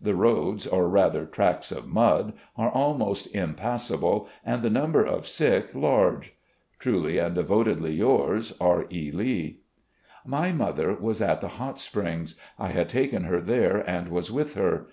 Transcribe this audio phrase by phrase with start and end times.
[0.00, 5.74] The roads, or rather tracks of mud, are almost impassable and the number of sick
[5.74, 6.32] large...."
[6.78, 8.86] Truly and devotedly yours, "R.
[8.92, 9.10] E.
[9.10, 9.62] Lee."
[10.24, 14.54] My mother was at the Hot Springs— I had taken her there and was with
[14.54, 14.86] her.